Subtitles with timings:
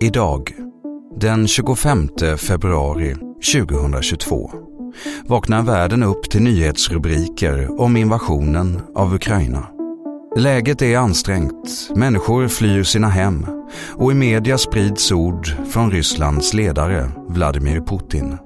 [0.00, 0.54] Idag,
[1.20, 3.14] den 25 februari
[3.54, 4.50] 2022,
[5.26, 9.66] vaknar världen upp till nyhetsrubriker om invasionen av Ukraina.
[10.36, 13.46] Läget är ansträngt, människor flyr sina hem
[13.94, 18.38] och i media sprids ord från Rysslands ledare Vladimir Putin.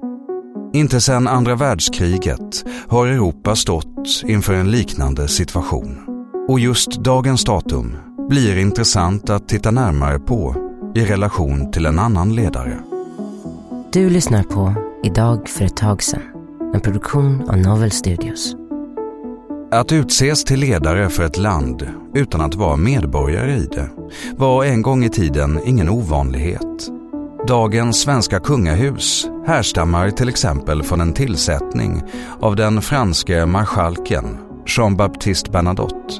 [0.73, 5.97] Inte sedan andra världskriget har Europa stått inför en liknande situation.
[6.47, 7.95] Och just dagens datum
[8.29, 10.62] blir intressant att titta närmare på
[10.95, 12.79] i relation till en annan ledare.
[13.91, 16.21] Du lyssnar på Idag för ett tag sedan,
[16.73, 18.55] en produktion av Novel Studios.
[19.71, 23.89] Att utses till ledare för ett land utan att vara medborgare i det
[24.37, 26.89] var en gång i tiden ingen ovanlighet.
[27.47, 32.03] Dagens svenska kungahus härstammar till exempel från en tillsättning
[32.39, 36.13] av den franske marskalken Jean-Baptiste Bernadotte.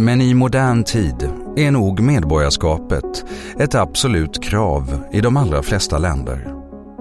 [0.00, 3.24] Men i modern tid är nog medborgarskapet
[3.58, 6.54] ett absolut krav i de allra flesta länder.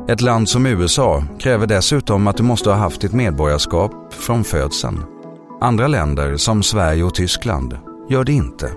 [0.09, 4.99] Ett land som USA kräver dessutom att du måste ha haft ditt medborgarskap från födseln.
[5.61, 7.77] Andra länder som Sverige och Tyskland
[8.09, 8.71] gör det inte.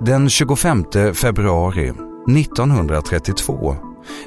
[0.00, 0.84] Den 25
[1.14, 1.88] februari
[2.38, 3.76] 1932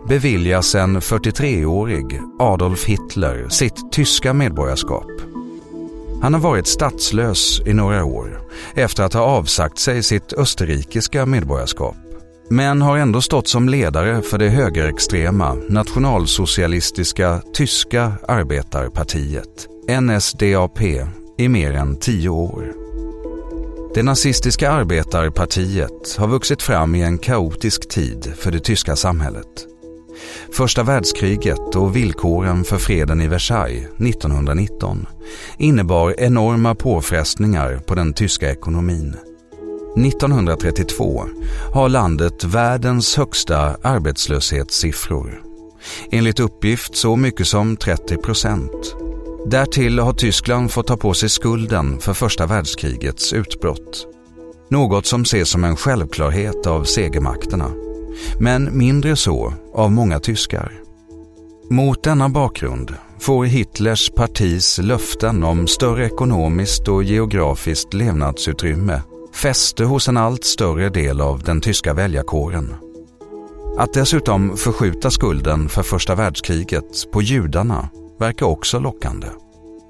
[0.07, 5.11] beviljas en 43-årig Adolf Hitler sitt tyska medborgarskap.
[6.21, 11.95] Han har varit statslös i några år efter att ha avsagt sig sitt österrikiska medborgarskap
[12.49, 19.67] men har ändå stått som ledare för det högerextrema nationalsocialistiska tyska arbetarpartiet,
[20.01, 20.81] NSDAP,
[21.37, 22.73] i mer än tio år.
[23.93, 29.76] Det nazistiska arbetarpartiet har vuxit fram i en kaotisk tid för det tyska samhället.
[30.53, 35.05] Första världskriget och villkoren för freden i Versailles 1919
[35.57, 39.15] innebar enorma påfrestningar på den tyska ekonomin.
[39.97, 41.23] 1932
[41.73, 45.41] har landet världens högsta arbetslöshetssiffror.
[46.11, 48.95] Enligt uppgift så mycket som 30 procent.
[49.45, 54.07] Därtill har Tyskland fått ta på sig skulden för första världskrigets utbrott.
[54.69, 57.86] Något som ses som en självklarhet av segermakterna.
[58.39, 60.71] Men mindre så av många tyskar.
[61.69, 69.01] Mot denna bakgrund får Hitlers partis löften om större ekonomiskt och geografiskt levnadsutrymme
[69.33, 72.75] fäste hos en allt större del av den tyska väljarkåren.
[73.77, 77.89] Att dessutom förskjuta skulden för första världskriget på judarna
[78.19, 79.27] verkar också lockande.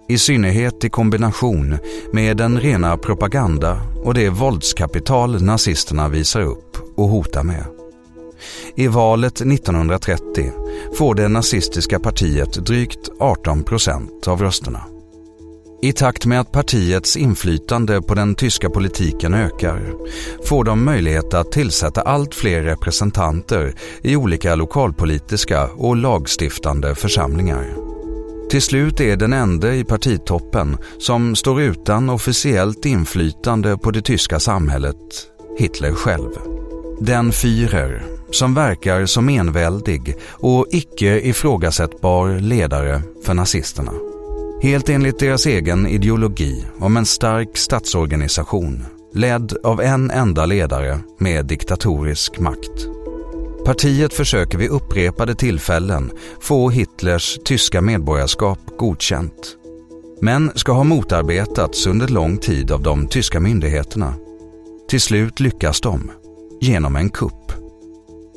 [0.10, 1.78] I synnerhet i kombination
[2.14, 7.77] med den rena propaganda och det våldskapital nazisterna visar upp och hotar med.
[8.78, 10.52] I valet 1930
[10.98, 14.84] får det nazistiska partiet drygt 18 procent av rösterna.
[15.82, 19.94] I takt med att partiets inflytande på den tyska politiken ökar
[20.46, 27.74] får de möjlighet att tillsätta allt fler representanter i olika lokalpolitiska och lagstiftande församlingar.
[28.50, 34.40] Till slut är den enda i partitoppen som står utan officiellt inflytande på det tyska
[34.40, 34.96] samhället
[35.58, 36.30] Hitler själv.
[37.00, 43.92] Den Führer som verkar som enväldig och icke ifrågasättbar ledare för nazisterna.
[44.62, 51.46] Helt enligt deras egen ideologi om en stark statsorganisation ledd av en enda ledare med
[51.46, 52.88] diktatorisk makt.
[53.66, 56.12] Partiet försöker vid upprepade tillfällen
[56.42, 59.58] få Hitlers tyska medborgarskap godkänt.
[60.22, 64.14] Men ska ha motarbetats under lång tid av de tyska myndigheterna.
[64.90, 66.12] Till slut lyckas de,
[66.62, 67.67] genom en kupp.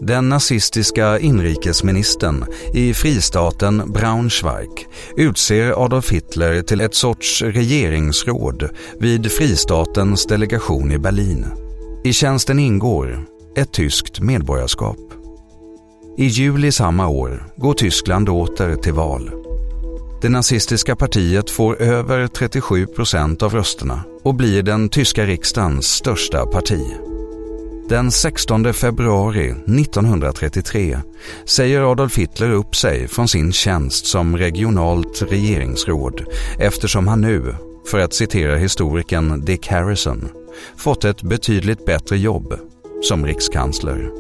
[0.00, 2.44] Den nazistiska inrikesministern
[2.74, 4.86] i fristaten Braunschweig
[5.16, 8.68] utser Adolf Hitler till ett sorts regeringsråd
[9.00, 11.46] vid fristatens delegation i Berlin.
[12.04, 13.26] I tjänsten ingår
[13.56, 14.98] ett tyskt medborgarskap.
[16.18, 19.30] I juli samma år går Tyskland åter till val.
[20.22, 26.46] Det nazistiska partiet får över 37 procent av rösterna och blir den tyska riksdagens största
[26.46, 27.09] parti.
[27.90, 30.98] Den 16 februari 1933
[31.44, 36.24] säger Adolf Hitler upp sig från sin tjänst som regionalt regeringsråd
[36.58, 37.54] eftersom han nu
[37.90, 40.28] för att citera historikern Dick Harrison,
[40.76, 42.54] fått ett betydligt bättre jobb
[43.02, 44.10] som rikskansler.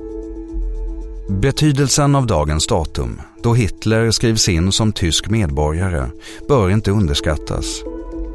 [1.28, 6.10] Betydelsen av dagens datum, då Hitler skrivs in som tysk medborgare,
[6.48, 7.82] bör inte underskattas.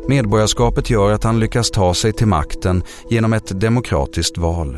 [0.08, 4.78] Medborgarskapet gör att han lyckas ta sig till makten genom ett demokratiskt val.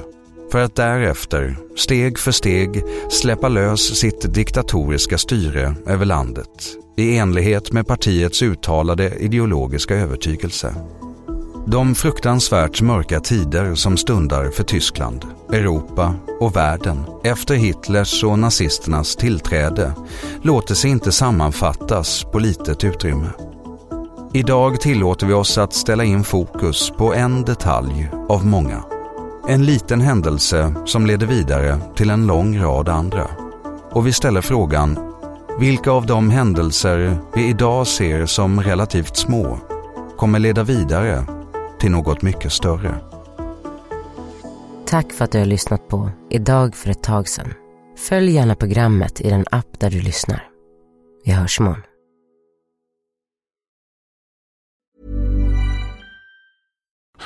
[0.52, 7.72] För att därefter, steg för steg, släppa lös sitt diktatoriska styre över landet i enlighet
[7.72, 10.76] med partiets uttalade ideologiska övertygelse.
[11.68, 19.16] De fruktansvärt mörka tider som stundar för Tyskland, Europa och världen efter Hitlers och nazisternas
[19.16, 19.94] tillträde
[20.42, 23.30] låter sig inte sammanfattas på litet utrymme.
[24.34, 28.97] Idag tillåter vi oss att ställa in fokus på en detalj av många.
[29.50, 33.28] En liten händelse som leder vidare till en lång rad andra.
[33.92, 35.00] Och vi ställer frågan,
[35.60, 39.60] vilka av de händelser vi idag ser som relativt små
[40.18, 41.26] kommer leda vidare
[41.80, 42.96] till något mycket större?
[44.86, 47.54] Tack för att du har lyssnat på Idag för ett tag sedan.
[47.98, 50.44] Följ gärna programmet i den app där du lyssnar.
[51.26, 51.87] Vi hörs imorgon.